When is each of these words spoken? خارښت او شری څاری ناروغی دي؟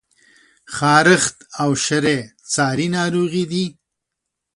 خارښت 0.75 1.35
او 1.61 1.69
شری 1.85 2.19
څاری 2.53 2.87
ناروغی 2.95 3.43
دي؟ 3.51 3.65